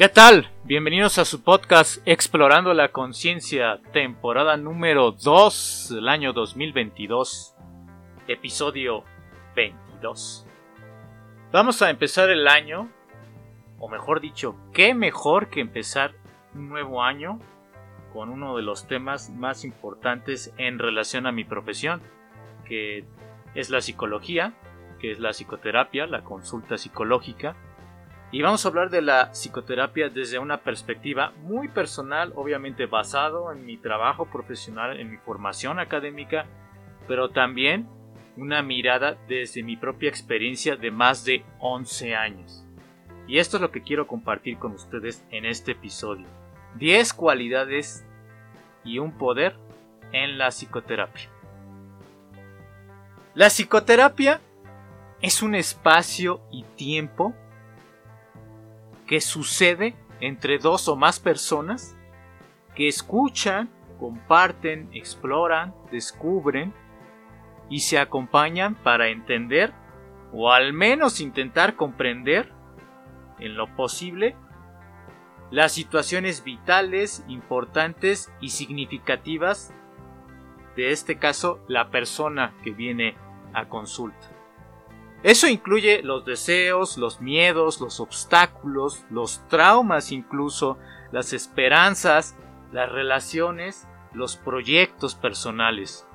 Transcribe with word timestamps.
¿Qué 0.00 0.08
tal? 0.08 0.48
Bienvenidos 0.64 1.18
a 1.18 1.26
su 1.26 1.42
podcast 1.42 2.00
Explorando 2.06 2.72
la 2.72 2.88
Conciencia, 2.88 3.82
temporada 3.92 4.56
número 4.56 5.12
2 5.12 5.90
del 5.94 6.08
año 6.08 6.32
2022, 6.32 7.54
episodio 8.26 9.04
22. 9.54 10.46
Vamos 11.52 11.82
a 11.82 11.90
empezar 11.90 12.30
el 12.30 12.48
año, 12.48 12.90
o 13.78 13.90
mejor 13.90 14.22
dicho, 14.22 14.56
qué 14.72 14.94
mejor 14.94 15.50
que 15.50 15.60
empezar 15.60 16.14
un 16.54 16.70
nuevo 16.70 17.02
año 17.02 17.38
con 18.14 18.30
uno 18.30 18.56
de 18.56 18.62
los 18.62 18.86
temas 18.86 19.28
más 19.28 19.66
importantes 19.66 20.54
en 20.56 20.78
relación 20.78 21.26
a 21.26 21.32
mi 21.32 21.44
profesión, 21.44 22.00
que 22.64 23.04
es 23.54 23.68
la 23.68 23.82
psicología, 23.82 24.54
que 24.98 25.12
es 25.12 25.18
la 25.18 25.34
psicoterapia, 25.34 26.06
la 26.06 26.24
consulta 26.24 26.78
psicológica, 26.78 27.54
y 28.32 28.42
vamos 28.42 28.64
a 28.64 28.68
hablar 28.68 28.90
de 28.90 29.02
la 29.02 29.32
psicoterapia 29.32 30.08
desde 30.08 30.38
una 30.38 30.58
perspectiva 30.58 31.32
muy 31.42 31.68
personal, 31.68 32.32
obviamente 32.36 32.86
basado 32.86 33.50
en 33.50 33.66
mi 33.66 33.76
trabajo 33.76 34.26
profesional, 34.26 35.00
en 35.00 35.10
mi 35.10 35.16
formación 35.16 35.80
académica, 35.80 36.46
pero 37.08 37.30
también 37.30 37.88
una 38.36 38.62
mirada 38.62 39.18
desde 39.26 39.64
mi 39.64 39.76
propia 39.76 40.08
experiencia 40.08 40.76
de 40.76 40.92
más 40.92 41.24
de 41.24 41.44
11 41.58 42.14
años. 42.14 42.64
Y 43.26 43.38
esto 43.38 43.56
es 43.56 43.62
lo 43.62 43.72
que 43.72 43.82
quiero 43.82 44.06
compartir 44.06 44.58
con 44.58 44.72
ustedes 44.72 45.24
en 45.30 45.44
este 45.44 45.72
episodio. 45.72 46.26
10 46.76 47.12
cualidades 47.14 48.04
y 48.84 49.00
un 49.00 49.18
poder 49.18 49.56
en 50.12 50.38
la 50.38 50.52
psicoterapia. 50.52 51.28
La 53.34 53.50
psicoterapia 53.50 54.40
es 55.20 55.42
un 55.42 55.56
espacio 55.56 56.40
y 56.52 56.62
tiempo 56.76 57.34
que 59.10 59.20
sucede 59.20 59.96
entre 60.20 60.58
dos 60.58 60.86
o 60.86 60.94
más 60.94 61.18
personas 61.18 61.98
que 62.76 62.86
escuchan, 62.86 63.68
comparten, 63.98 64.88
exploran, 64.92 65.74
descubren 65.90 66.72
y 67.68 67.80
se 67.80 67.98
acompañan 67.98 68.76
para 68.76 69.08
entender 69.08 69.72
o 70.32 70.52
al 70.52 70.72
menos 70.72 71.20
intentar 71.20 71.74
comprender 71.74 72.52
en 73.40 73.56
lo 73.56 73.74
posible 73.74 74.36
las 75.50 75.72
situaciones 75.72 76.44
vitales, 76.44 77.24
importantes 77.26 78.32
y 78.40 78.50
significativas 78.50 79.74
de 80.76 80.92
este 80.92 81.18
caso 81.18 81.58
la 81.66 81.90
persona 81.90 82.54
que 82.62 82.70
viene 82.70 83.16
a 83.54 83.68
consulta. 83.68 84.39
Eso 85.22 85.48
incluye 85.48 86.02
los 86.02 86.24
deseos, 86.24 86.96
los 86.96 87.20
miedos, 87.20 87.80
los 87.80 88.00
obstáculos, 88.00 89.04
los 89.10 89.46
traumas 89.48 90.12
incluso, 90.12 90.78
las 91.12 91.32
esperanzas, 91.34 92.36
las 92.72 92.90
relaciones, 92.90 93.86
los 94.14 94.36
proyectos 94.36 95.14
personales. 95.14 96.06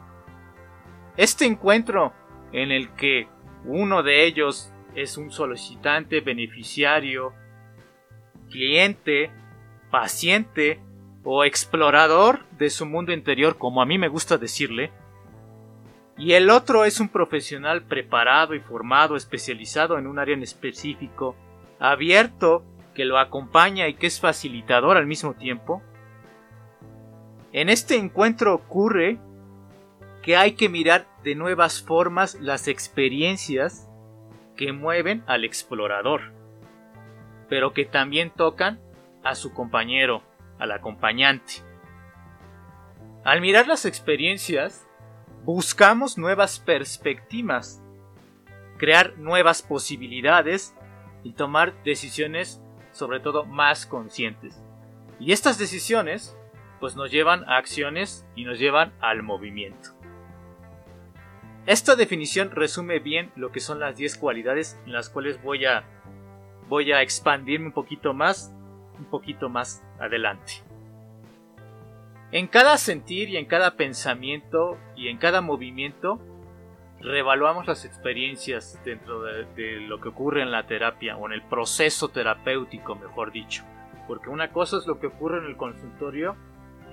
Este 1.18 1.46
encuentro 1.46 2.14
en 2.52 2.72
el 2.72 2.90
que 2.94 3.28
uno 3.64 4.02
de 4.02 4.26
ellos 4.26 4.72
es 4.96 5.18
un 5.18 5.32
solicitante, 5.32 6.22
beneficiario, 6.22 7.34
cliente, 8.50 9.32
paciente 9.92 10.80
o 11.24 11.44
explorador 11.44 12.46
de 12.58 12.70
su 12.70 12.86
mundo 12.86 13.12
interior, 13.12 13.58
como 13.58 13.82
a 13.82 13.86
mí 13.86 13.98
me 13.98 14.08
gusta 14.08 14.38
decirle, 14.38 14.92
y 16.18 16.34
el 16.34 16.50
otro 16.50 16.86
es 16.86 17.00
un 17.00 17.10
profesional 17.10 17.84
preparado 17.84 18.56
y 18.56 18.60
formado, 18.60 19.16
especializado 19.16 19.98
en 19.98 20.08
un 20.08 20.18
área 20.18 20.34
en 20.34 20.44
específico, 20.44 21.36
abierto, 21.80 22.64
que 22.94 23.06
lo 23.06 23.20
acompaña 23.20 23.88
y 23.88 23.96
que 23.96 24.08
es 24.08 24.22
facilitador 24.22 24.96
al 24.96 25.06
mismo 25.06 25.34
tiempo. 25.34 25.84
En 27.52 27.70
este 27.70 27.96
encuentro 27.98 28.54
ocurre 28.54 29.20
que 30.24 30.38
hay 30.38 30.54
que 30.54 30.70
mirar 30.70 31.06
de 31.24 31.36
nuevas 31.36 31.82
formas 31.82 32.36
las 32.36 32.68
experiencias 32.68 33.90
que 34.56 34.72
mueven 34.72 35.24
al 35.28 35.44
explorador, 35.44 36.32
pero 37.50 37.74
que 37.74 37.84
también 37.84 38.32
tocan 38.32 38.80
a 39.24 39.36
su 39.36 39.54
compañero, 39.54 40.24
al 40.58 40.72
acompañante. 40.72 41.56
Al 43.26 43.42
mirar 43.42 43.68
las 43.68 43.86
experiencias, 43.86 44.85
buscamos 45.46 46.18
nuevas 46.18 46.60
perspectivas, 46.60 47.82
crear 48.78 49.16
nuevas 49.18 49.62
posibilidades 49.62 50.76
y 51.24 51.34
tomar 51.34 51.84
decisiones 51.84 52.62
sobre 52.92 53.20
todo 53.20 53.46
más 53.46 53.86
conscientes. 53.86 54.60
Y 55.20 55.32
estas 55.32 55.60
decisiones 55.60 56.36
pues 56.80 56.96
nos 56.96 57.12
llevan 57.12 57.48
a 57.48 57.58
acciones 57.58 58.26
y 58.36 58.44
nos 58.44 58.60
llevan 58.60 58.94
al 59.00 59.22
movimiento. 59.22 59.92
Esta 61.68 61.96
definición 61.96 62.52
resume 62.52 63.00
bien 63.00 63.32
lo 63.36 63.52
que 63.52 63.60
son 63.60 63.80
las 63.80 63.98
10 63.98 64.18
cualidades 64.18 64.80
en 64.86 64.94
las 64.94 65.10
cuales 65.10 65.42
voy 65.42 65.66
a 65.66 65.84
voy 66.68 66.92
a 66.92 67.02
expandirme 67.04 67.68
un 67.68 67.72
poquito 67.72 68.14
más, 68.14 68.52
un 68.98 69.06
poquito 69.06 69.50
más 69.50 69.84
adelante. 70.00 70.64
En 72.36 72.48
cada 72.48 72.78
sentir 72.78 73.30
y 73.30 73.38
en 73.38 73.46
cada 73.46 73.78
pensamiento 73.78 74.78
y 74.98 75.08
en 75.08 75.18
cada 75.18 75.40
movimiento, 75.40 76.20
reevaluamos 77.00 77.66
las 77.66 77.86
experiencias 77.86 78.78
dentro 78.84 79.22
de, 79.22 79.80
lo 79.80 80.02
que 80.02 80.10
ocurre 80.10 80.42
en 80.42 80.52
la 80.52 80.68
terapia 80.68 81.16
o 81.16 81.28
en 81.28 81.32
el 81.32 81.44
proceso 81.44 82.10
terapéutico, 82.10 82.96
mejor 82.96 83.32
dicho. 83.32 83.64
Porque 84.06 84.28
una 84.28 84.52
cosa 84.52 84.80
es 84.80 84.86
lo 84.86 85.00
que 85.00 85.08
ocurre 85.08 85.38
en 85.38 85.46
el 85.46 85.56
consultorio 85.56 86.36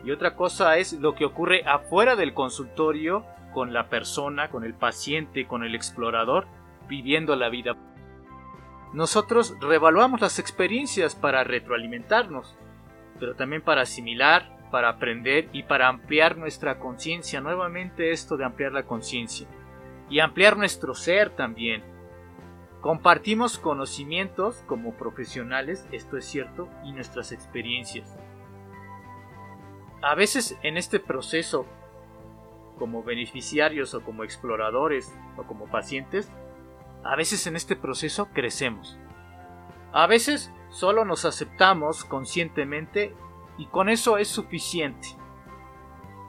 y 0.04 0.12
otra 0.12 0.36
cosa 0.36 0.78
es 0.78 0.92
lo 0.92 1.16
que 1.16 1.24
ocurre 1.24 1.64
afuera 1.66 2.14
del 2.14 2.34
consultorio 2.34 3.26
con 3.52 3.72
la 3.72 3.88
persona, 3.88 4.48
con 4.48 4.62
el 4.62 4.74
paciente, 4.74 5.48
con 5.48 5.64
el 5.64 5.74
explorador, 5.74 6.46
viviendo 6.86 7.34
la 7.34 7.48
vida. 7.48 7.74
Nosotros 8.92 9.56
reevaluamos 9.60 10.20
las 10.20 10.38
experiencias 10.38 11.16
para 11.16 11.42
retroalimentarnos, 11.42 12.56
pero 13.18 13.34
también 13.34 13.62
para 13.62 13.82
asimilar, 13.82 14.61
para 14.72 14.88
aprender 14.88 15.50
y 15.52 15.64
para 15.64 15.86
ampliar 15.86 16.38
nuestra 16.38 16.78
conciencia. 16.78 17.42
Nuevamente 17.42 18.10
esto 18.10 18.38
de 18.38 18.46
ampliar 18.46 18.72
la 18.72 18.84
conciencia. 18.84 19.46
Y 20.08 20.18
ampliar 20.18 20.56
nuestro 20.56 20.94
ser 20.94 21.30
también. 21.30 21.84
Compartimos 22.80 23.58
conocimientos 23.58 24.64
como 24.66 24.94
profesionales, 24.94 25.86
esto 25.92 26.16
es 26.16 26.24
cierto, 26.24 26.68
y 26.84 26.92
nuestras 26.92 27.32
experiencias. 27.32 28.18
A 30.02 30.14
veces 30.14 30.58
en 30.62 30.78
este 30.78 30.98
proceso, 30.98 31.66
como 32.78 33.04
beneficiarios 33.04 33.94
o 33.94 34.02
como 34.02 34.24
exploradores 34.24 35.14
o 35.36 35.44
como 35.44 35.66
pacientes, 35.66 36.32
a 37.04 37.14
veces 37.14 37.46
en 37.46 37.56
este 37.56 37.76
proceso 37.76 38.30
crecemos. 38.32 38.98
A 39.92 40.06
veces 40.06 40.50
solo 40.70 41.04
nos 41.04 41.26
aceptamos 41.26 42.06
conscientemente 42.06 43.14
y 43.58 43.66
con 43.66 43.88
eso 43.88 44.18
es 44.18 44.28
suficiente. 44.28 45.08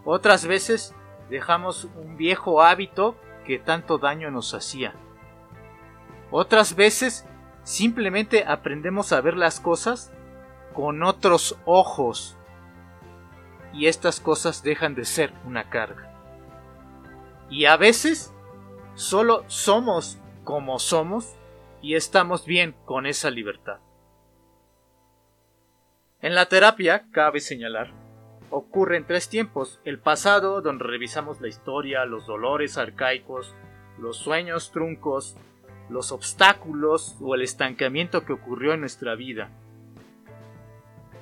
Otras 0.05 0.45
veces 0.45 0.95
dejamos 1.29 1.85
un 1.95 2.17
viejo 2.17 2.61
hábito 2.61 3.15
que 3.45 3.59
tanto 3.59 3.97
daño 3.97 4.31
nos 4.31 4.53
hacía. 4.53 4.93
Otras 6.31 6.75
veces 6.75 7.25
simplemente 7.63 8.43
aprendemos 8.45 9.13
a 9.13 9.21
ver 9.21 9.37
las 9.37 9.59
cosas 9.59 10.11
con 10.73 11.03
otros 11.03 11.57
ojos 11.65 12.37
y 13.73 13.87
estas 13.87 14.19
cosas 14.19 14.63
dejan 14.63 14.95
de 14.95 15.05
ser 15.05 15.33
una 15.45 15.69
carga. 15.69 16.11
Y 17.49 17.65
a 17.65 17.77
veces 17.77 18.33
solo 18.95 19.43
somos 19.47 20.19
como 20.43 20.79
somos 20.79 21.35
y 21.81 21.95
estamos 21.95 22.45
bien 22.45 22.75
con 22.85 23.05
esa 23.05 23.29
libertad. 23.29 23.79
En 26.23 26.35
la 26.35 26.45
terapia, 26.45 27.03
cabe 27.11 27.41
señalar, 27.41 27.91
ocurre 28.49 28.95
en 28.95 29.05
tres 29.05 29.27
tiempos. 29.27 29.81
El 29.83 29.99
pasado, 29.99 30.61
donde 30.61 30.85
revisamos 30.85 31.41
la 31.41 31.49
historia, 31.49 32.05
los 32.05 32.25
dolores 32.25 32.77
arcaicos, 32.77 33.53
los 33.99 34.19
sueños 34.19 34.71
truncos, 34.71 35.35
los 35.89 36.13
obstáculos 36.13 37.17
o 37.19 37.35
el 37.35 37.41
estancamiento 37.41 38.23
que 38.23 38.31
ocurrió 38.31 38.71
en 38.73 38.79
nuestra 38.79 39.15
vida. 39.15 39.49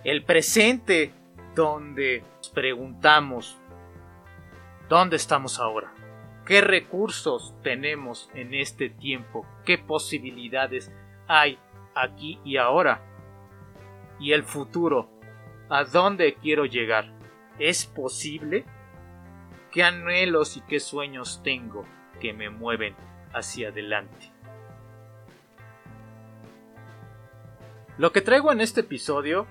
El 0.03 0.23
presente, 0.23 1.11
donde 1.55 2.23
nos 2.37 2.49
preguntamos, 2.49 3.57
¿dónde 4.87 5.15
estamos 5.15 5.57
ahora? 5.57 5.91
¿Qué 6.45 6.61
recursos 6.61 7.55
tenemos 7.63 8.29
en 8.35 8.53
este 8.53 8.91
tiempo? 8.91 9.47
¿Qué 9.65 9.79
posibilidades 9.79 10.91
hay 11.27 11.57
aquí 11.95 12.39
y 12.45 12.57
ahora? 12.57 13.10
Y 14.21 14.33
el 14.33 14.43
futuro. 14.43 15.09
¿A 15.69 15.83
dónde 15.83 16.35
quiero 16.35 16.65
llegar? 16.65 17.11
¿Es 17.59 17.85
posible? 17.85 18.65
¿Qué 19.71 19.83
anhelos 19.83 20.57
y 20.57 20.61
qué 20.61 20.79
sueños 20.79 21.41
tengo 21.43 21.85
que 22.19 22.31
me 22.31 22.49
mueven 22.49 22.95
hacia 23.33 23.69
adelante? 23.69 24.31
Lo 27.97 28.11
que 28.11 28.21
traigo 28.21 28.51
en 28.51 28.61
este 28.61 28.81
episodio, 28.81 29.47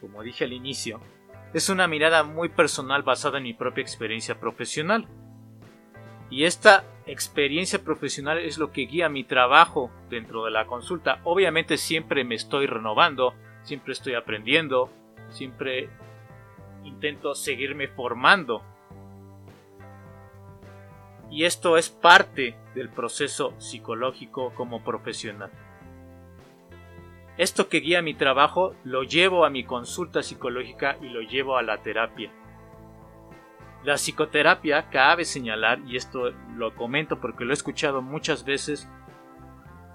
como 0.00 0.22
dije 0.22 0.44
al 0.44 0.52
inicio, 0.52 1.00
es 1.52 1.68
una 1.68 1.86
mirada 1.86 2.22
muy 2.24 2.48
personal 2.48 3.02
basada 3.02 3.38
en 3.38 3.44
mi 3.44 3.54
propia 3.54 3.82
experiencia 3.82 4.40
profesional. 4.40 5.06
Y 6.30 6.44
esta 6.44 6.84
experiencia 7.06 7.82
profesional 7.82 8.38
es 8.38 8.58
lo 8.58 8.72
que 8.72 8.82
guía 8.82 9.08
mi 9.08 9.24
trabajo 9.24 9.90
dentro 10.10 10.44
de 10.44 10.50
la 10.50 10.66
consulta. 10.66 11.20
Obviamente 11.24 11.76
siempre 11.76 12.24
me 12.24 12.34
estoy 12.34 12.66
renovando, 12.66 13.34
siempre 13.66 13.92
estoy 13.92 14.14
aprendiendo, 14.14 14.90
siempre 15.28 15.90
intento 16.84 17.34
seguirme 17.34 17.88
formando. 17.88 18.62
Y 21.30 21.44
esto 21.44 21.76
es 21.76 21.90
parte 21.90 22.56
del 22.74 22.88
proceso 22.88 23.52
psicológico 23.58 24.54
como 24.54 24.84
profesional. 24.84 25.50
Esto 27.36 27.68
que 27.68 27.80
guía 27.80 28.00
mi 28.02 28.14
trabajo 28.14 28.74
lo 28.84 29.02
llevo 29.02 29.44
a 29.44 29.50
mi 29.50 29.64
consulta 29.64 30.22
psicológica 30.22 30.96
y 31.02 31.08
lo 31.08 31.20
llevo 31.20 31.58
a 31.58 31.62
la 31.62 31.78
terapia. 31.78 32.30
La 33.82 33.94
psicoterapia, 33.94 34.88
cabe 34.88 35.24
señalar, 35.24 35.80
y 35.86 35.96
esto 35.96 36.30
lo 36.54 36.74
comento 36.74 37.20
porque 37.20 37.44
lo 37.44 37.50
he 37.50 37.54
escuchado 37.54 38.00
muchas 38.00 38.44
veces 38.44 38.88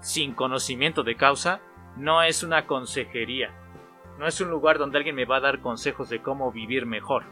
sin 0.00 0.34
conocimiento 0.34 1.02
de 1.02 1.16
causa, 1.16 1.60
no 1.96 2.22
es 2.22 2.42
una 2.42 2.66
consejería. 2.66 3.61
No 4.18 4.26
es 4.26 4.40
un 4.40 4.50
lugar 4.50 4.78
donde 4.78 4.98
alguien 4.98 5.16
me 5.16 5.24
va 5.24 5.36
a 5.36 5.40
dar 5.40 5.60
consejos 5.60 6.08
de 6.08 6.22
cómo 6.22 6.52
vivir 6.52 6.86
mejor. 6.86 7.24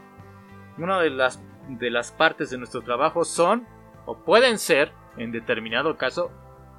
Una 0.77 0.99
de 0.99 1.09
las, 1.09 1.43
de 1.67 1.89
las 1.89 2.11
partes 2.11 2.49
de 2.49 2.57
nuestro 2.57 2.81
trabajo 2.81 3.23
son, 3.23 3.67
o 4.05 4.17
pueden 4.17 4.57
ser, 4.57 4.91
en 5.17 5.31
determinado 5.31 5.97
caso, 5.97 6.31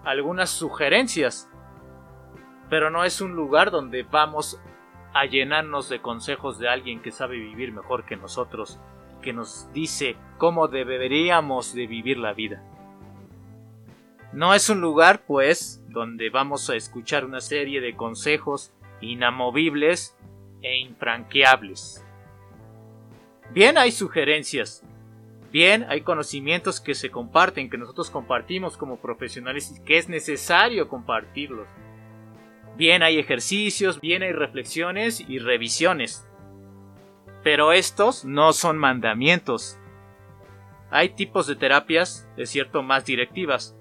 algunas 0.04 0.50
sugerencias. 0.50 1.48
Pero 2.68 2.90
no 2.90 3.04
es 3.04 3.20
un 3.20 3.34
lugar 3.34 3.70
donde 3.70 4.02
vamos 4.02 4.60
a 5.14 5.26
llenarnos 5.26 5.88
de 5.88 6.00
consejos 6.00 6.58
de 6.58 6.68
alguien 6.68 7.02
que 7.02 7.10
sabe 7.10 7.36
vivir 7.36 7.72
mejor 7.72 8.04
que 8.04 8.16
nosotros, 8.16 8.80
que 9.20 9.32
nos 9.32 9.70
dice 9.72 10.16
cómo 10.38 10.68
deberíamos 10.68 11.74
de 11.74 11.86
vivir 11.86 12.18
la 12.18 12.32
vida. 12.32 12.62
No 14.32 14.54
es 14.54 14.70
un 14.70 14.80
lugar, 14.80 15.24
pues, 15.26 15.84
donde 15.88 16.30
vamos 16.30 16.70
a 16.70 16.74
escuchar 16.74 17.26
una 17.26 17.40
serie 17.40 17.82
de 17.82 17.94
consejos 17.94 18.72
inamovibles 19.02 20.16
e 20.62 20.78
infranqueables. 20.78 22.04
Bien 23.52 23.76
hay 23.76 23.92
sugerencias, 23.92 24.82
bien 25.50 25.84
hay 25.88 26.00
conocimientos 26.00 26.80
que 26.80 26.94
se 26.94 27.10
comparten, 27.10 27.68
que 27.68 27.76
nosotros 27.76 28.08
compartimos 28.08 28.78
como 28.78 28.96
profesionales 28.96 29.74
y 29.76 29.84
que 29.84 29.98
es 29.98 30.08
necesario 30.08 30.88
compartirlos. 30.88 31.66
Bien 32.76 33.02
hay 33.02 33.18
ejercicios, 33.18 34.00
bien 34.00 34.22
hay 34.22 34.32
reflexiones 34.32 35.20
y 35.28 35.38
revisiones. 35.38 36.26
Pero 37.42 37.72
estos 37.72 38.24
no 38.24 38.54
son 38.54 38.78
mandamientos. 38.78 39.78
Hay 40.90 41.10
tipos 41.10 41.46
de 41.46 41.56
terapias, 41.56 42.26
es 42.36 42.48
cierto, 42.48 42.82
más 42.82 43.04
directivas. 43.04 43.76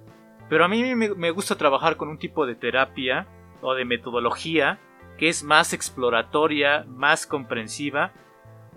Pero 0.49 0.65
a 0.65 0.67
mí 0.67 0.95
me 0.95 1.31
gusta 1.31 1.55
trabajar 1.55 1.95
con 1.95 2.09
un 2.09 2.17
tipo 2.17 2.45
de 2.45 2.55
terapia 2.55 3.27
o 3.61 3.73
de 3.73 3.85
metodología 3.85 4.79
que 5.21 5.29
es 5.29 5.43
más 5.43 5.71
exploratoria, 5.73 6.83
más 6.87 7.27
comprensiva, 7.27 8.11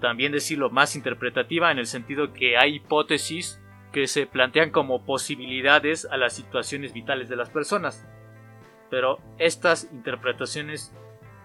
también 0.03 0.31
decirlo 0.31 0.69
más 0.69 0.95
interpretativa 0.95 1.73
en 1.73 1.79
el 1.79 1.87
sentido 1.87 2.35
que 2.35 2.59
hay 2.59 2.75
hipótesis 2.75 3.63
que 3.93 4.07
se 4.07 4.27
plantean 4.27 4.69
como 4.69 5.07
posibilidades 5.07 6.05
a 6.05 6.19
las 6.19 6.35
situaciones 6.35 6.93
vitales 6.93 7.31
de 7.31 7.37
las 7.37 7.49
personas. 7.49 8.07
Pero 8.91 9.21
estas 9.39 9.89
interpretaciones 9.91 10.93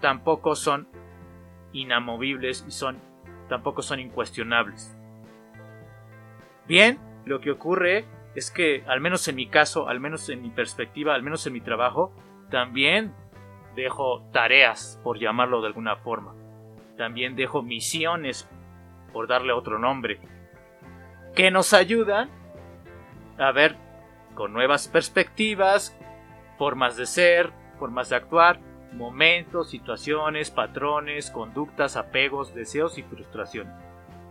tampoco 0.01 0.54
son 0.56 0.90
inamovibles 1.72 2.66
y 2.68 2.72
son 2.72 3.00
tampoco 3.48 3.81
son 3.81 4.02
incuestionables. 4.02 4.98
Bien, 6.68 7.00
lo 7.24 7.40
que 7.40 7.52
ocurre 7.52 8.04
es 8.36 8.52
que, 8.52 8.84
al 8.86 9.00
menos 9.00 9.25
en 9.30 9.38
mi 9.38 9.48
caso, 9.48 9.88
al 9.88 10.02
menos 10.02 10.28
en 10.28 10.42
mi 10.42 10.50
perspectiva, 10.50 11.16
al 11.16 11.24
menos 11.24 11.48
en 11.48 11.54
mi 11.54 11.62
trabajo, 11.62 12.13
también 12.52 13.13
dejo 13.80 14.24
tareas, 14.31 15.00
por 15.04 15.20
llamarlo 15.20 15.62
de 15.62 15.68
alguna 15.68 15.96
forma. 15.96 16.36
También 16.98 17.36
dejo 17.36 17.62
misiones, 17.64 18.48
por 19.14 19.28
darle 19.28 19.54
otro 19.54 19.80
nombre, 19.80 20.20
que 21.36 21.52
nos 21.52 21.74
ayudan 21.74 22.30
a 23.38 23.52
ver 23.52 23.76
con 24.36 24.54
nuevas 24.54 24.88
perspectivas, 24.88 25.98
formas 26.58 26.98
de 26.98 27.06
ser, 27.06 27.52
formas 27.78 28.10
de 28.10 28.18
actuar, 28.18 28.60
momentos, 28.94 29.70
situaciones, 29.70 30.52
patrones, 30.52 31.31
conductas, 31.31 31.96
apegos, 31.96 32.54
deseos 32.54 32.98
y 32.98 33.04
frustraciones. 33.04 33.74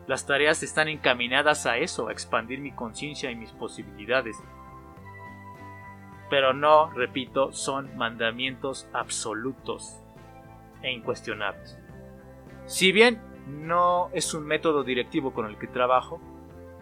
Las 0.07 0.27
tareas 0.27 0.63
están 0.63 0.89
encaminadas 0.89 1.67
a 1.67 1.77
eso, 1.79 2.09
a 2.09 2.13
expandir 2.13 2.61
mi 2.61 2.73
conciencia 2.73 3.31
y 3.31 3.37
mis 3.37 3.53
posibilidades, 3.53 4.37
pero 6.31 6.53
no, 6.53 6.91
repito, 6.91 7.53
son 7.53 7.97
mandamientos 7.97 8.89
absolutos 8.93 10.03
e 10.83 10.93
incuestionables. 10.93 11.79
Si 12.67 12.93
bien 12.93 13.21
no 13.47 14.11
es 14.13 14.35
un 14.35 14.45
método 14.45 14.85
directivo 14.85 15.33
con 15.33 15.47
el 15.47 15.59
que 15.59 15.67
trabajo, 15.67 16.21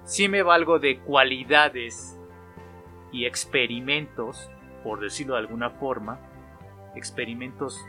sí 0.04 0.28
me 0.28 0.42
valgo 0.42 0.78
de 0.78 0.98
cualidades 0.98 2.18
y 3.12 3.24
experimentos, 3.24 4.50
por 4.82 5.00
decirlo 5.00 5.34
de 5.34 5.40
alguna 5.40 5.70
forma, 5.70 6.20
experimentos 6.94 7.80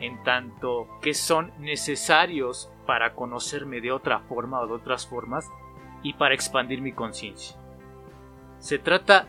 en 0.00 0.22
tanto 0.22 0.88
que 1.00 1.14
son 1.14 1.52
necesarios 1.58 2.72
para 2.86 3.14
conocerme 3.14 3.80
de 3.80 3.92
otra 3.92 4.20
forma 4.20 4.60
o 4.60 4.66
de 4.66 4.72
otras 4.72 5.06
formas 5.06 5.48
y 6.02 6.14
para 6.14 6.34
expandir 6.34 6.80
mi 6.80 6.92
conciencia. 6.92 7.56
Se 8.58 8.78
trata 8.78 9.26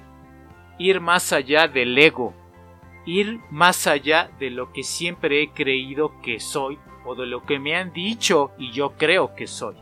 ir 0.77 0.99
más 1.01 1.33
allá 1.33 1.67
del 1.67 1.97
ego, 1.97 2.33
ir 3.05 3.39
más 3.49 3.87
allá 3.87 4.29
de 4.39 4.49
lo 4.49 4.71
que 4.71 4.83
siempre 4.83 5.41
he 5.41 5.51
creído 5.51 6.19
que 6.21 6.39
soy 6.39 6.79
o 7.05 7.15
de 7.15 7.25
lo 7.25 7.43
que 7.43 7.59
me 7.59 7.75
han 7.75 7.93
dicho 7.93 8.51
y 8.57 8.71
yo 8.71 8.93
creo 8.97 9.35
que 9.35 9.47
soy. 9.47 9.75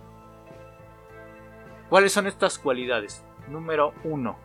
¿Cuáles 1.89 2.13
son 2.13 2.27
estas 2.27 2.57
cualidades? 2.57 3.23
Número 3.49 3.93
uno, 4.03 4.37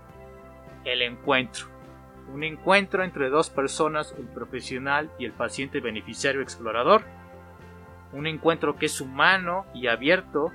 el 0.85 1.03
encuentro. 1.03 1.67
Un 2.33 2.43
encuentro 2.43 3.05
entre 3.05 3.29
dos 3.29 3.51
personas, 3.51 4.13
el 4.19 4.27
profesional 4.27 5.13
y 5.19 5.25
el 5.27 5.33
paciente 5.33 5.81
beneficiario 5.81 6.43
explorador. 6.43 7.03
Un 8.13 8.27
encuentro 8.27 8.77
que 8.77 8.87
es 8.87 9.01
humano 9.01 9.65
y 9.75 9.87
abierto 9.87 10.51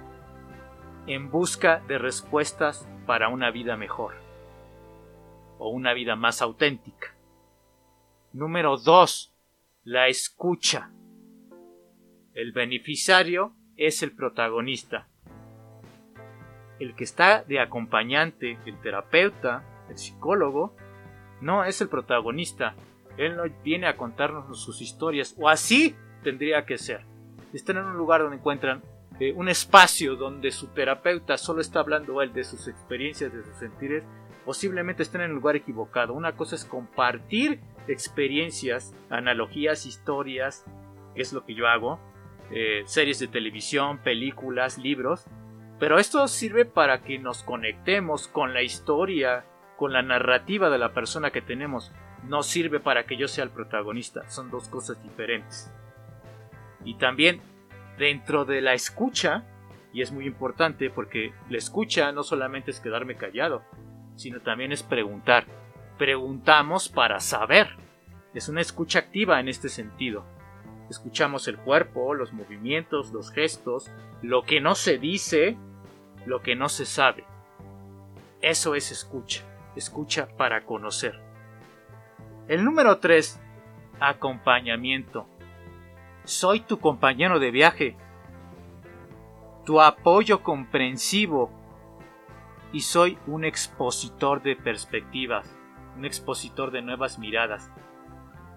en 1.08 1.32
busca 1.32 1.82
de 1.88 1.98
respuestas 1.98 2.88
para 3.06 3.30
una 3.30 3.52
vida 3.52 3.78
mejor 3.78 4.31
o 5.62 5.70
una 5.70 5.94
vida 5.94 6.16
más 6.16 6.42
auténtica. 6.42 7.16
Número 8.34 8.78
2. 8.78 9.32
La 9.84 10.08
escucha. 10.08 10.92
El 12.34 12.52
beneficiario 12.52 13.54
es 13.78 14.02
el 14.02 14.12
protagonista. 14.12 15.08
El 16.80 16.96
que 16.96 17.04
está 17.04 17.44
de 17.44 17.60
acompañante, 17.60 18.58
el 18.66 18.82
terapeuta, 18.82 19.64
el 19.88 20.00
psicólogo, 20.00 20.76
no 21.42 21.64
es 21.64 21.80
el 21.80 21.90
protagonista. 21.90 22.74
Él 23.18 23.38
no 23.38 23.44
viene 23.64 23.86
a 23.86 23.98
contarnos 23.98 24.60
sus 24.64 24.82
historias, 24.82 25.36
o 25.38 25.48
así 25.48 25.96
tendría 26.24 26.66
que 26.66 26.80
ser. 26.80 27.06
Están 27.54 27.78
en 27.78 27.86
un 27.86 27.98
lugar 27.98 28.22
donde 28.22 28.38
encuentran 28.38 28.82
eh, 29.20 29.32
un 29.34 29.48
espacio 29.48 30.16
donde 30.16 30.50
su 30.50 30.70
terapeuta 30.70 31.38
solo 31.38 31.62
está 31.62 31.82
hablando 31.82 32.24
él 32.24 32.34
de 32.34 32.46
sus 32.46 32.68
experiencias, 32.68 33.32
de 33.32 33.44
sus 33.44 33.58
sentires, 33.58 34.04
posiblemente 34.46 35.04
estén 35.04 35.22
en 35.22 35.32
el 35.32 35.36
lugar 35.36 35.56
equivocado. 35.56 36.14
Una 36.14 36.34
cosa 36.34 36.56
es 36.56 36.66
compartir 36.66 37.60
experiencias, 37.88 38.94
analogías, 39.10 39.86
historias, 39.86 40.66
que 41.16 41.22
es 41.22 41.34
lo 41.34 41.46
que 41.46 41.54
yo 41.54 41.68
hago, 41.68 42.00
eh, 42.52 42.84
series 42.86 43.20
de 43.20 43.28
televisión, 43.28 44.00
películas, 44.00 44.78
libros, 44.78 45.26
pero 45.80 45.98
esto 45.98 46.28
sirve 46.28 46.66
para 46.66 47.02
que 47.02 47.18
nos 47.18 47.44
conectemos 47.44 48.28
con 48.28 48.54
la 48.54 48.62
historia, 48.62 49.46
con 49.78 49.94
la 49.94 50.04
narrativa 50.04 50.70
de 50.70 50.78
la 50.78 50.94
persona 50.94 51.32
que 51.32 51.42
tenemos. 51.42 51.92
No 52.28 52.44
sirve 52.44 52.80
para 52.80 53.06
que 53.06 53.18
yo 53.18 53.28
sea 53.28 53.46
el 53.46 53.50
protagonista, 53.50 54.30
son 54.30 54.52
dos 54.52 54.68
cosas 54.68 55.02
diferentes. 55.02 55.74
Y 56.86 56.96
también 56.96 57.42
dentro 57.98 58.46
de 58.46 58.62
la 58.62 58.74
escucha, 58.74 59.44
y 59.92 60.02
es 60.02 60.12
muy 60.12 60.28
importante 60.28 60.90
porque 60.90 61.34
la 61.50 61.58
escucha 61.58 62.12
no 62.12 62.22
solamente 62.22 62.70
es 62.70 62.80
quedarme 62.80 63.16
callado, 63.16 63.64
sino 64.22 64.40
también 64.40 64.72
es 64.72 64.84
preguntar. 64.84 65.46
Preguntamos 65.98 66.90
para 66.90 67.20
saber. 67.20 67.76
Es 68.36 68.50
una 68.50 68.62
escucha 68.62 69.00
activa 69.00 69.40
en 69.40 69.50
este 69.50 69.68
sentido. 69.68 70.24
Escuchamos 70.92 71.48
el 71.48 71.58
cuerpo, 71.58 72.14
los 72.14 72.32
movimientos, 72.32 73.12
los 73.12 73.32
gestos, 73.32 73.90
lo 74.22 74.44
que 74.44 74.62
no 74.62 74.76
se 74.76 75.00
dice, 75.00 75.58
lo 76.28 76.42
que 76.42 76.56
no 76.56 76.70
se 76.70 76.86
sabe. 76.86 77.24
Eso 78.42 78.76
es 78.76 78.92
escucha. 78.92 79.44
Escucha 79.76 80.28
para 80.38 80.66
conocer. 80.66 81.20
El 82.48 82.64
número 82.64 83.00
3. 83.00 83.42
Acompañamiento. 84.00 85.26
Soy 86.26 86.60
tu 86.60 86.80
compañero 86.80 87.40
de 87.40 87.50
viaje, 87.50 87.98
tu 89.66 89.82
apoyo 89.82 90.44
comprensivo 90.44 91.61
y 92.72 92.82
soy 92.82 93.18
un 93.28 93.44
expositor 93.44 94.42
de 94.42 94.56
perspectivas, 94.56 95.58
un 95.98 96.06
expositor 96.06 96.72
de 96.72 96.82
nuevas 96.82 97.20
miradas. 97.20 97.72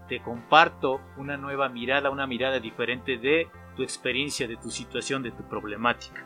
Te 0.09 0.23
comparto 0.23 1.01
una 1.17 1.37
nueva 1.37 1.69
mirada, 1.69 2.11
una 2.11 2.27
mirada 2.27 2.61
diferente 2.61 3.19
de 3.19 3.49
tu 3.75 3.83
experiencia, 3.83 4.47
de 4.47 4.57
tu 4.57 4.71
situación, 4.71 5.23
de 5.23 5.33
tu 5.33 5.43
problemática, 5.49 6.25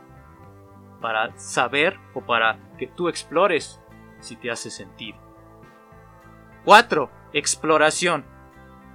para 1.01 1.37
saber 1.39 1.99
o 2.15 2.21
para 2.21 2.59
que 2.77 2.89
tú 2.89 3.09
explores 3.09 3.81
si 4.21 4.37
te 4.37 4.51
hace 4.51 4.71
sentido. 4.71 5.19
4. 6.65 7.11
Exploración. 7.33 8.25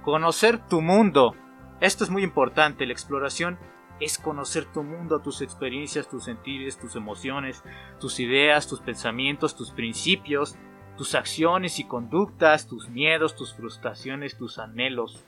Conocer 0.02 0.58
tu 0.68 0.82
mundo. 0.82 1.34
Esto 1.80 2.04
es 2.04 2.10
muy 2.10 2.22
importante, 2.22 2.86
la 2.86 2.92
exploración 2.92 3.58
es 4.00 4.18
conocer 4.18 4.66
tu 4.66 4.82
mundo, 4.82 5.20
tus 5.20 5.40
experiencias, 5.40 6.08
tus 6.08 6.24
sentires, 6.24 6.78
tus 6.78 6.96
emociones, 6.96 7.62
tus 8.00 8.18
ideas, 8.20 8.66
tus 8.68 8.80
pensamientos, 8.80 9.54
tus 9.54 9.70
principios, 9.70 10.56
tus 10.96 11.14
acciones 11.14 11.78
y 11.78 11.84
conductas, 11.84 12.66
tus 12.66 12.88
miedos, 12.88 13.34
tus 13.34 13.54
frustraciones, 13.54 14.36
tus 14.36 14.58
anhelos, 14.58 15.24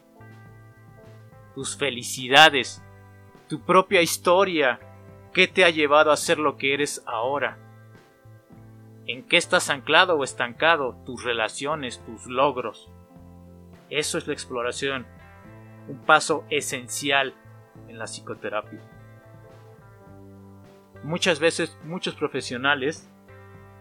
tus 1.55 1.77
felicidades, 1.77 2.83
tu 3.49 3.61
propia 3.61 4.03
historia, 4.03 4.81
qué 5.33 5.47
te 5.47 5.65
ha 5.65 5.71
llevado 5.71 6.11
a 6.11 6.17
ser 6.17 6.39
lo 6.39 6.57
que 6.57 6.75
eres 6.75 7.03
ahora, 7.07 7.59
en 9.07 9.23
qué 9.23 9.37
estás 9.37 9.71
anclado 9.71 10.17
o 10.17 10.25
estancado, 10.25 10.97
tus 11.05 11.23
relaciones, 11.23 12.05
tus 12.05 12.27
logros. 12.27 12.91
Eso 13.91 14.19
es 14.19 14.27
la 14.27 14.33
exploración, 14.33 15.07
un 15.89 15.99
paso 15.99 16.45
esencial 16.51 17.35
en 17.89 17.99
la 17.99 18.07
psicoterapia. 18.07 18.81
Muchas 21.03 21.39
veces 21.39 21.79
muchos 21.85 22.15
profesionales 22.15 23.11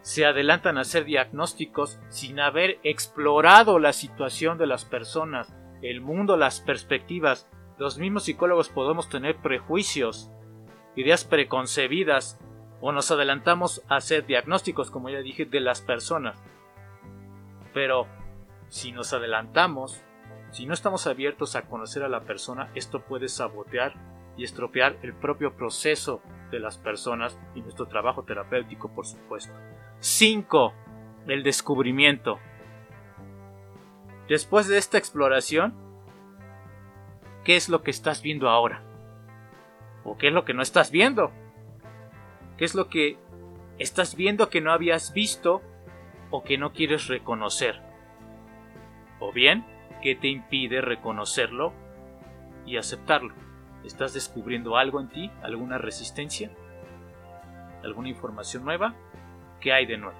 se 0.01 0.25
adelantan 0.25 0.77
a 0.77 0.81
hacer 0.81 1.05
diagnósticos 1.05 1.99
sin 2.09 2.39
haber 2.39 2.79
explorado 2.83 3.79
la 3.79 3.93
situación 3.93 4.57
de 4.59 4.67
las 4.67 4.85
personas, 4.85 5.55
el 5.81 6.01
mundo, 6.01 6.37
las 6.37 6.61
perspectivas, 6.61 7.49
los 7.77 7.97
mismos 7.97 8.25
psicólogos 8.25 8.69
podemos 8.69 9.09
tener 9.09 9.37
prejuicios, 9.37 10.31
ideas 10.95 11.25
preconcebidas 11.25 12.39
o 12.81 12.91
nos 12.91 13.09
adelantamos 13.09 13.81
a 13.89 13.95
hacer 13.95 14.25
diagnósticos, 14.25 14.91
como 14.91 15.09
ya 15.09 15.19
dije, 15.19 15.45
de 15.45 15.59
las 15.59 15.81
personas. 15.81 16.41
Pero 17.73 18.07
si 18.69 18.91
nos 18.91 19.11
adelantamos, 19.13 20.03
si 20.55 20.65
no 20.65 20.73
estamos 20.73 21.05
abiertos 21.05 21.57
a 21.57 21.63
conocer 21.63 22.01
a 22.03 22.07
la 22.07 22.21
persona, 22.21 22.71
esto 22.75 23.01
puede 23.01 23.27
sabotear 23.27 23.93
y 24.37 24.45
estropear 24.45 24.95
el 25.01 25.13
propio 25.13 25.53
proceso 25.53 26.21
de 26.49 26.61
las 26.61 26.77
personas 26.77 27.37
y 27.55 27.61
nuestro 27.61 27.89
trabajo 27.89 28.23
terapéutico, 28.23 28.87
por 28.87 29.05
supuesto. 29.05 29.53
5. 29.99 30.73
El 31.27 31.43
descubrimiento. 31.43 32.39
Después 34.29 34.69
de 34.69 34.77
esta 34.77 34.97
exploración, 34.97 35.73
qué 37.43 37.57
es 37.57 37.67
lo 37.67 37.83
que 37.83 37.91
estás 37.91 38.21
viendo 38.21 38.47
ahora. 38.47 38.81
O 40.05 40.15
qué 40.17 40.29
es 40.29 40.33
lo 40.33 40.45
que 40.45 40.53
no 40.53 40.61
estás 40.61 40.89
viendo. 40.89 41.33
¿Qué 42.55 42.63
es 42.63 42.75
lo 42.75 42.87
que 42.87 43.17
estás 43.77 44.15
viendo 44.15 44.49
que 44.49 44.61
no 44.61 44.71
habías 44.71 45.11
visto 45.11 45.61
o 46.31 46.45
que 46.45 46.57
no 46.57 46.71
quieres 46.71 47.07
reconocer? 47.07 47.81
O 49.19 49.33
bien, 49.33 49.74
¿qué 50.01 50.15
te 50.15 50.27
impide 50.27 50.81
reconocerlo 50.81 51.73
y 52.65 52.77
aceptarlo? 52.77 53.33
¿Estás 53.83 54.13
descubriendo 54.13 54.77
algo 54.77 54.99
en 54.99 55.09
ti? 55.09 55.31
¿Alguna 55.43 55.77
resistencia? 55.77 56.51
¿Alguna 57.83 58.09
información 58.09 58.65
nueva? 58.65 58.95
¿Qué 59.59 59.73
hay 59.73 59.85
de 59.85 59.97
nuevo? 59.97 60.17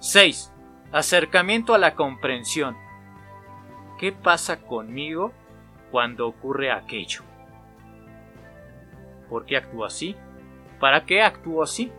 6. 0.00 0.52
Acercamiento 0.92 1.74
a 1.74 1.78
la 1.78 1.94
comprensión. 1.94 2.76
¿Qué 3.98 4.12
pasa 4.12 4.60
conmigo 4.60 5.32
cuando 5.90 6.26
ocurre 6.26 6.70
aquello. 6.70 7.22
¿Por 9.28 9.44
qué 9.44 9.56
actúo 9.56 9.84
así? 9.84 10.16
¿Para 10.80 11.04
qué 11.04 11.22
actúo 11.22 11.62
así? 11.62 11.90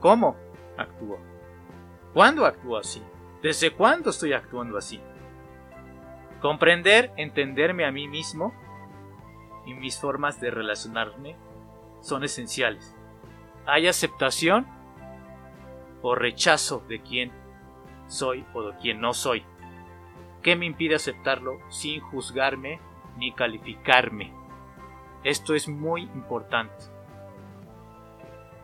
¿Cómo 0.00 0.36
actúo? 0.76 1.18
¿Cuándo 2.12 2.46
actúo 2.46 2.76
así? 2.76 3.02
¿Desde 3.42 3.72
cuándo 3.72 4.10
estoy 4.10 4.34
actuando 4.34 4.76
así? 4.76 5.00
Comprender, 6.40 7.12
entenderme 7.16 7.86
a 7.86 7.92
mí 7.92 8.06
mismo 8.06 8.54
y 9.66 9.74
mis 9.74 9.98
formas 9.98 10.40
de 10.40 10.50
relacionarme 10.50 11.36
son 12.00 12.24
esenciales. 12.24 12.94
¿Hay 13.66 13.86
aceptación 13.86 14.66
o 16.02 16.14
rechazo 16.14 16.82
de 16.88 17.00
quién 17.00 17.32
soy 18.08 18.44
o 18.52 18.62
de 18.62 18.76
quién 18.78 19.00
no 19.00 19.14
soy? 19.14 19.44
¿Qué 20.42 20.56
me 20.56 20.66
impide 20.66 20.94
aceptarlo 20.94 21.58
sin 21.70 22.00
juzgarme 22.00 22.80
ni 23.16 23.32
calificarme? 23.32 24.32
Esto 25.24 25.54
es 25.54 25.68
muy 25.68 26.02
importante. 26.02 26.84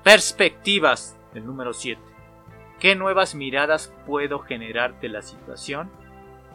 Perspectivas, 0.03 1.19
el 1.35 1.45
número 1.45 1.73
7. 1.73 2.16
¿Qué 2.81 2.95
nuevas 2.95 3.35
miradas 3.35 3.95
puedo 4.07 4.41
generar 4.41 5.01
de 5.01 5.09
la 5.09 5.23
situación 5.23 5.91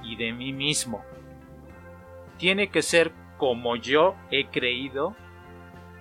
y 0.04 0.16
de 0.16 0.34
mí 0.34 0.54
mismo? 0.54 1.04
¿Tiene 2.38 2.70
que 2.70 2.82
ser 2.82 3.12
como 3.38 3.76
yo 3.76 4.16
he 4.30 4.48
creído 4.48 5.16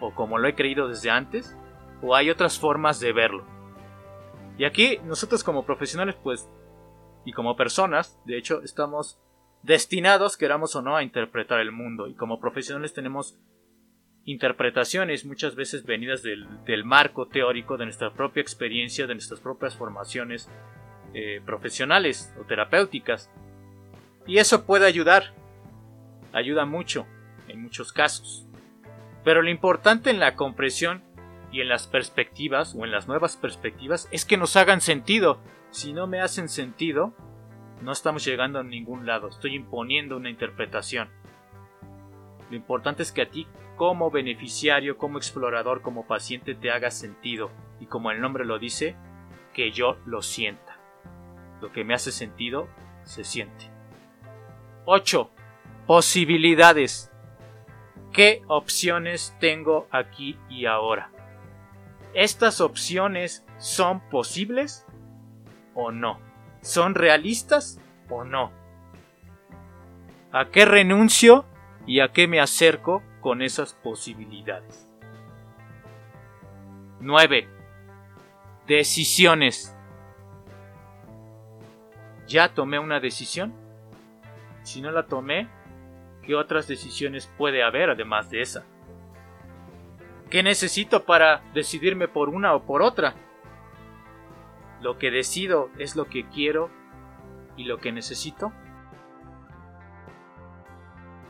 o 0.00 0.14
como 0.14 0.38
lo 0.38 0.48
he 0.48 0.54
creído 0.54 0.88
desde 0.88 1.10
antes? 1.10 1.56
¿O 2.02 2.14
hay 2.14 2.30
otras 2.30 2.58
formas 2.58 3.00
de 3.00 3.12
verlo? 3.12 3.44
Y 4.58 4.64
aquí 4.64 4.98
nosotros 5.04 5.42
como 5.42 5.64
profesionales 5.64 6.16
pues 6.22 6.48
y 7.24 7.32
como 7.32 7.56
personas, 7.56 8.18
de 8.24 8.38
hecho, 8.38 8.62
estamos 8.62 9.18
destinados, 9.62 10.36
queramos 10.36 10.74
o 10.76 10.82
no, 10.82 10.96
a 10.96 11.02
interpretar 11.02 11.60
el 11.60 11.72
mundo. 11.72 12.08
Y 12.08 12.14
como 12.14 12.40
profesionales 12.40 12.94
tenemos 12.94 13.38
interpretaciones 14.24 15.24
muchas 15.24 15.54
veces 15.54 15.84
venidas 15.84 16.22
del, 16.22 16.84
marco 16.84 17.26
teórico 17.26 17.76
de 17.76 17.86
nuestra 17.86 18.12
propia 18.12 18.40
experiencia, 18.40 19.06
de 19.06 19.14
nuestras 19.14 19.40
propias 19.40 19.76
formaciones 19.76 20.48
eh, 21.14 21.40
profesionales 21.44 22.34
o 22.40 22.44
terapéuticas. 22.44 23.30
Y 24.26 24.38
eso 24.38 24.64
puede 24.64 24.86
ayudar, 24.86 25.34
ayuda 26.32 26.64
mucho 26.66 27.06
en 27.48 27.62
muchos 27.62 27.92
casos. 27.92 28.46
Pero 29.24 29.42
lo 29.42 29.50
importante 29.50 30.10
en 30.10 30.20
la 30.20 30.36
comprensión 30.36 31.02
y 31.52 31.60
en 31.60 31.68
las 31.68 31.86
perspectivas 31.86 32.74
o 32.74 32.84
en 32.84 32.92
las 32.92 33.08
nuevas 33.08 33.36
perspectivas 33.36 34.08
es 34.12 34.24
que 34.24 34.36
nos 34.36 34.56
hagan 34.56 34.80
sentido. 34.80 35.40
Si 35.70 35.92
no 35.92 36.06
me 36.06 36.20
hacen 36.20 36.48
sentido, 36.48 37.14
no 37.82 37.92
estamos 37.92 38.24
llegando 38.24 38.58
a 38.58 38.64
ningún 38.64 39.06
lado, 39.06 39.28
estoy 39.28 39.54
imponiendo 39.54 40.16
una 40.16 40.30
interpretación. 40.30 41.08
Lo 42.50 42.56
importante 42.56 43.02
es 43.02 43.12
que 43.12 43.22
a 43.22 43.30
ti, 43.30 43.46
como 43.80 44.10
beneficiario, 44.10 44.98
como 44.98 45.16
explorador, 45.16 45.80
como 45.80 46.06
paciente, 46.06 46.54
te 46.54 46.70
haga 46.70 46.90
sentido 46.90 47.50
y 47.80 47.86
como 47.86 48.10
el 48.10 48.20
nombre 48.20 48.44
lo 48.44 48.58
dice, 48.58 48.94
que 49.54 49.70
yo 49.72 49.96
lo 50.04 50.20
sienta. 50.20 50.78
Lo 51.62 51.72
que 51.72 51.82
me 51.82 51.94
hace 51.94 52.12
sentido, 52.12 52.68
se 53.04 53.24
siente. 53.24 53.70
8. 54.84 55.30
Posibilidades. 55.86 57.10
¿Qué 58.12 58.42
opciones 58.48 59.34
tengo 59.40 59.88
aquí 59.90 60.38
y 60.50 60.66
ahora? 60.66 61.10
¿Estas 62.12 62.60
opciones 62.60 63.46
son 63.56 64.06
posibles 64.10 64.84
o 65.74 65.90
no? 65.90 66.20
¿Son 66.60 66.94
realistas 66.94 67.80
o 68.10 68.24
no? 68.24 68.52
¿A 70.32 70.50
qué 70.50 70.66
renuncio 70.66 71.46
y 71.86 72.00
a 72.00 72.12
qué 72.12 72.28
me 72.28 72.40
acerco 72.40 73.02
con 73.20 73.42
esas 73.42 73.74
posibilidades? 73.74 74.88
9. 77.00 77.48
Decisiones. 78.66 79.74
¿Ya 82.26 82.54
tomé 82.54 82.78
una 82.78 83.00
decisión? 83.00 83.52
Si 84.62 84.80
no 84.80 84.90
la 84.90 85.06
tomé, 85.06 85.48
¿qué 86.22 86.34
otras 86.34 86.68
decisiones 86.68 87.30
puede 87.38 87.62
haber 87.62 87.90
además 87.90 88.30
de 88.30 88.42
esa? 88.42 88.64
¿Qué 90.30 90.42
necesito 90.42 91.04
para 91.04 91.42
decidirme 91.54 92.06
por 92.06 92.28
una 92.28 92.54
o 92.54 92.62
por 92.62 92.82
otra? 92.82 93.14
Lo 94.80 94.96
que 94.96 95.10
decido 95.10 95.70
es 95.78 95.96
lo 95.96 96.06
que 96.06 96.28
quiero 96.28 96.70
y 97.56 97.64
lo 97.64 97.78
que 97.78 97.90
necesito. 97.90 98.52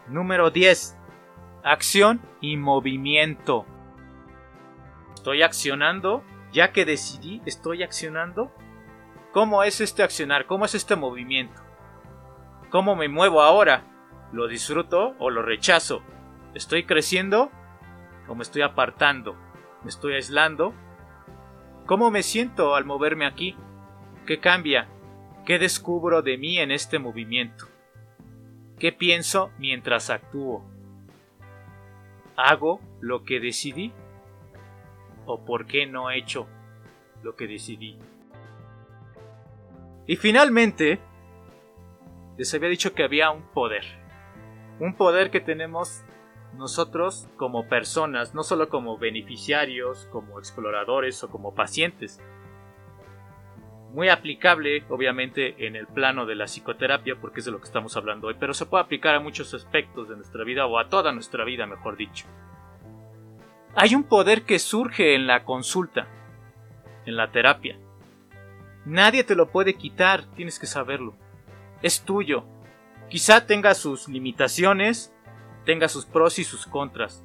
Número 0.08 0.50
10. 0.50 0.96
Acción 1.62 2.22
y 2.40 2.56
movimiento. 2.56 3.66
Estoy 5.14 5.42
accionando, 5.42 6.24
ya 6.52 6.72
que 6.72 6.86
decidí, 6.86 7.42
estoy 7.44 7.82
accionando. 7.82 8.50
¿Cómo 9.32 9.62
es 9.62 9.82
este 9.82 10.02
accionar? 10.02 10.46
¿Cómo 10.46 10.64
es 10.64 10.74
este 10.74 10.96
movimiento? 10.96 11.60
¿Cómo 12.70 12.96
me 12.96 13.08
muevo 13.08 13.42
ahora? 13.42 13.84
¿Lo 14.32 14.48
disfruto 14.48 15.14
o 15.18 15.28
lo 15.28 15.42
rechazo? 15.42 16.02
¿Estoy 16.54 16.84
creciendo 16.84 17.50
o 18.26 18.34
me 18.34 18.42
estoy 18.42 18.62
apartando? 18.62 19.36
¿Me 19.82 19.90
estoy 19.90 20.14
aislando? 20.14 20.72
¿Cómo 21.84 22.10
me 22.10 22.22
siento 22.22 22.74
al 22.74 22.86
moverme 22.86 23.26
aquí? 23.26 23.54
¿Qué 24.26 24.40
cambia? 24.40 24.88
¿Qué 25.44 25.58
descubro 25.58 26.22
de 26.22 26.38
mí 26.38 26.58
en 26.58 26.70
este 26.70 26.98
movimiento? 26.98 27.66
¿Qué 28.78 28.92
pienso 28.92 29.50
mientras 29.58 30.08
actúo? 30.08 30.79
¿Hago 32.42 32.80
lo 33.00 33.24
que 33.24 33.38
decidí? 33.38 33.92
¿O 35.26 35.44
por 35.44 35.66
qué 35.66 35.86
no 35.86 36.10
he 36.10 36.18
hecho 36.18 36.46
lo 37.22 37.36
que 37.36 37.46
decidí? 37.46 37.98
Y 40.06 40.16
finalmente, 40.16 40.98
les 42.38 42.54
había 42.54 42.70
dicho 42.70 42.94
que 42.94 43.04
había 43.04 43.30
un 43.30 43.42
poder. 43.52 43.84
Un 44.78 44.94
poder 44.94 45.30
que 45.30 45.40
tenemos 45.40 46.02
nosotros 46.56 47.28
como 47.36 47.68
personas, 47.68 48.34
no 48.34 48.42
solo 48.42 48.70
como 48.70 48.96
beneficiarios, 48.96 50.08
como 50.10 50.38
exploradores 50.38 51.22
o 51.22 51.28
como 51.28 51.54
pacientes. 51.54 52.22
Muy 53.92 54.08
aplicable, 54.08 54.84
obviamente, 54.88 55.66
en 55.66 55.74
el 55.74 55.86
plano 55.88 56.24
de 56.24 56.36
la 56.36 56.44
psicoterapia, 56.44 57.16
porque 57.16 57.40
es 57.40 57.46
de 57.46 57.52
lo 57.52 57.58
que 57.58 57.64
estamos 57.64 57.96
hablando 57.96 58.28
hoy, 58.28 58.36
pero 58.38 58.54
se 58.54 58.66
puede 58.66 58.84
aplicar 58.84 59.16
a 59.16 59.20
muchos 59.20 59.52
aspectos 59.52 60.08
de 60.08 60.16
nuestra 60.16 60.44
vida 60.44 60.66
o 60.66 60.78
a 60.78 60.88
toda 60.88 61.12
nuestra 61.12 61.44
vida, 61.44 61.66
mejor 61.66 61.96
dicho. 61.96 62.26
Hay 63.74 63.94
un 63.94 64.04
poder 64.04 64.42
que 64.42 64.58
surge 64.58 65.14
en 65.14 65.26
la 65.26 65.44
consulta, 65.44 66.06
en 67.04 67.16
la 67.16 67.32
terapia. 67.32 67.78
Nadie 68.84 69.24
te 69.24 69.34
lo 69.34 69.50
puede 69.50 69.74
quitar, 69.74 70.24
tienes 70.34 70.58
que 70.58 70.66
saberlo. 70.66 71.16
Es 71.82 72.02
tuyo. 72.02 72.44
Quizá 73.08 73.46
tenga 73.46 73.74
sus 73.74 74.08
limitaciones, 74.08 75.12
tenga 75.64 75.88
sus 75.88 76.06
pros 76.06 76.38
y 76.38 76.44
sus 76.44 76.66
contras, 76.66 77.24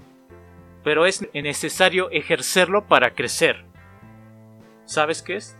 pero 0.83 1.05
es 1.05 1.27
necesario 1.33 2.09
ejercerlo 2.11 2.87
para 2.87 3.13
crecer. 3.13 3.65
¿Sabes 4.85 5.21
qué 5.21 5.37
es? 5.37 5.57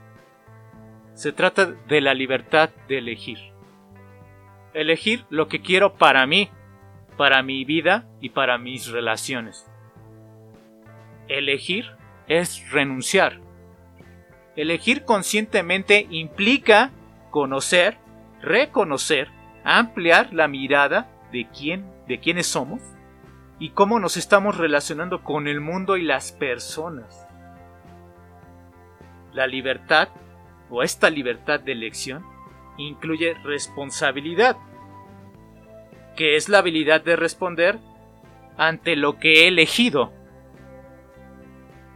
Se 1.15 1.31
trata 1.31 1.65
de 1.65 2.01
la 2.01 2.13
libertad 2.13 2.69
de 2.88 2.98
elegir. 3.00 3.39
Elegir 4.74 5.25
lo 5.29 5.48
que 5.48 5.62
quiero 5.62 5.95
para 5.95 6.27
mí, 6.27 6.50
para 7.17 7.41
mi 7.41 7.63
vida 7.63 8.05
y 8.19 8.29
para 8.29 8.57
mis 8.57 8.91
relaciones. 8.91 9.65
Elegir 11.29 11.91
es 12.27 12.69
renunciar. 12.72 13.39
Elegir 14.57 15.05
conscientemente 15.05 16.05
implica 16.09 16.92
conocer, 17.31 17.98
reconocer, 18.42 19.29
ampliar 19.63 20.33
la 20.33 20.48
mirada 20.48 21.09
de 21.31 21.48
quién 21.50 21.96
de 22.07 22.20
quiénes 22.20 22.48
somos 22.48 22.81
y 23.57 23.70
cómo 23.70 24.00
nos 24.00 24.18
estamos 24.18 24.57
relacionando 24.57 25.24
con 25.24 25.48
el 25.48 25.61
mundo 25.61 25.98
y 25.98 26.03
las 26.03 26.31
personas. 26.31 27.25
La 29.33 29.48
libertad, 29.48 30.09
esta 30.83 31.09
libertad 31.09 31.59
de 31.59 31.72
elección, 31.72 32.25
incluye 32.77 33.33
responsabilidad, 33.44 34.57
que 36.16 36.35
es 36.35 36.50
la 36.50 36.59
habilidad 36.59 37.01
de 37.03 37.16
responder 37.16 37.79
ante 38.57 38.96
lo 38.96 39.18
que 39.18 39.44
he 39.44 39.48
elegido. 39.48 40.11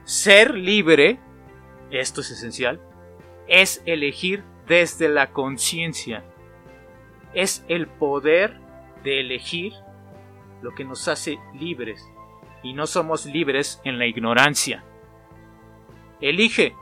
Ser 0.04 0.56
libre, 0.56 1.20
esto 1.92 2.22
es 2.22 2.32
esencial, 2.32 2.82
es 3.48 3.82
elegir 3.86 4.44
desde 4.68 5.10
la 5.10 5.32
conciencia. 5.32 6.24
Es 7.34 7.64
el 7.68 7.88
poder 7.88 8.60
de 9.04 9.20
elegir 9.20 9.74
lo 10.62 10.74
que 10.76 10.84
nos 10.84 11.08
hace 11.08 11.40
libres, 11.54 12.04
y 12.64 12.74
no 12.74 12.88
somos 12.88 13.26
libres 13.26 13.82
en 13.84 13.98
la 13.98 14.06
ignorancia. 14.06 14.84
Elige. 16.22 16.76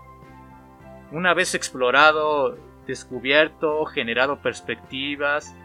Una 1.12 1.34
vez 1.34 1.56
explorado, 1.56 2.58
descubierto, 2.86 3.86
generado 3.86 4.42
perspectivas, 4.42 5.56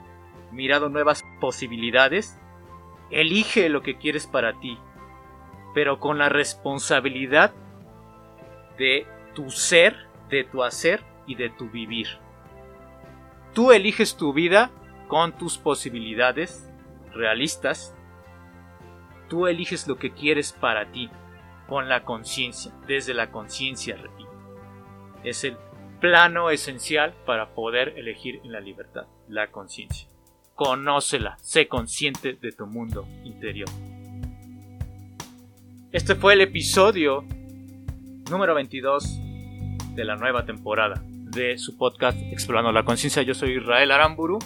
mirado 0.51 0.89
nuevas 0.89 1.25
posibilidades, 1.41 2.39
elige 3.11 3.69
lo 3.69 3.83
que 3.83 3.99
quieres 3.99 4.27
para 4.27 4.59
ti, 4.61 4.79
pero 5.75 5.99
con 5.99 6.19
la 6.19 6.29
responsabilidad 6.29 7.53
de 8.79 9.07
tu 9.35 9.51
ser, 9.51 9.97
de 10.29 10.45
tu 10.45 10.63
hacer 10.63 11.03
y 11.27 11.35
de 11.35 11.51
tu 11.51 11.71
vivir. 11.71 12.07
Tú 13.55 13.73
eliges 13.73 14.17
tu 14.17 14.33
vida 14.33 14.71
con 15.09 15.33
tus 15.33 15.59
posibilidades 15.59 16.71
realistas 17.13 17.95
Tú 19.33 19.47
eliges 19.47 19.89
lo 19.89 19.97
que 19.97 20.13
quieres 20.13 20.53
para 20.53 20.93
ti, 20.93 21.09
con 21.67 21.89
la 21.89 22.05
conciencia, 22.05 22.71
desde 22.87 23.15
la 23.15 23.31
conciencia, 23.31 23.97
repito. 23.97 24.32
Es 25.25 25.45
el 25.45 25.57
plano 26.01 26.51
esencial 26.51 27.15
para 27.25 27.55
poder 27.55 27.95
elegir 27.97 28.41
en 28.45 28.53
la 28.53 28.61
libertad, 28.61 29.07
la 29.29 29.51
conciencia. 29.53 30.09
Conócela, 30.55 31.39
sé 31.41 31.69
consciente 31.69 32.35
de 32.35 32.53
tu 32.53 32.67
mundo 32.67 33.07
interior. 33.25 33.69
Este 35.93 36.15
fue 36.15 36.33
el 36.35 36.41
episodio 36.41 37.25
número 38.31 38.55
22 38.55 39.21
de 39.95 40.05
la 40.05 40.17
nueva 40.17 40.45
temporada 40.45 41.03
de 41.05 41.57
su 41.59 41.77
podcast 41.77 42.19
Explorando 42.33 42.73
la 42.73 42.85
Conciencia. 42.85 43.23
Yo 43.23 43.35
soy 43.35 43.59
Israel 43.59 43.91
Aramburu 43.93 44.39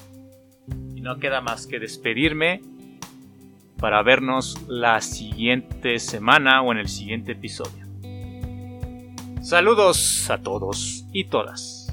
y 0.94 1.00
no 1.00 1.18
queda 1.18 1.40
más 1.40 1.66
que 1.66 1.78
despedirme 1.78 2.60
para 3.78 4.02
vernos 4.02 4.60
la 4.68 5.00
siguiente 5.00 5.98
semana 5.98 6.62
o 6.62 6.72
en 6.72 6.78
el 6.78 6.88
siguiente 6.88 7.32
episodio. 7.32 7.85
Saludos 9.48 10.28
a 10.28 10.38
todos 10.38 11.06
y 11.12 11.28
todas. 11.28 11.85